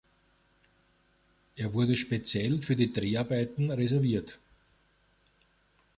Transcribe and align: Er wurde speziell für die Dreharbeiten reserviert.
Er 1.57 1.75
wurde 1.75 1.95
speziell 1.95 2.59
für 2.63 2.75
die 2.75 2.91
Dreharbeiten 2.91 3.69
reserviert. 3.69 4.39